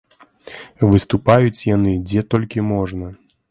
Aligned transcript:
Выступаюць 0.93 1.65
яны 1.75 1.93
дзе 2.09 2.25
толькі 2.33 2.67
можна! 2.73 3.15